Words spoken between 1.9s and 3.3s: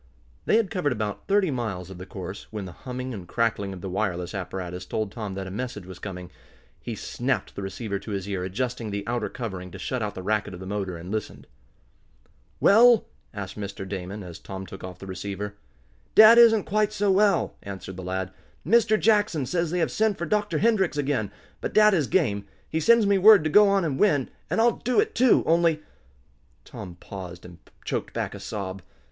of the course, when the humming and